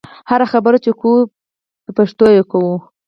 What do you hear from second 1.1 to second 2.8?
دې په پښتو کوو.